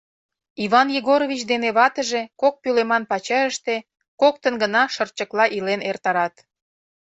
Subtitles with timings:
[0.65, 3.75] Иван Егорович дене ватыже кок пӧлеман пачерыште
[4.21, 6.35] коктын гына шырчыкла илен эртарат.